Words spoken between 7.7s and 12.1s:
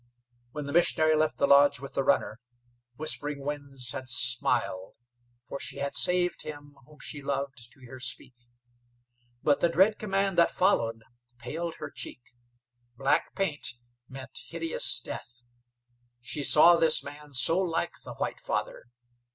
to hear speak; but the dread command that followed paled her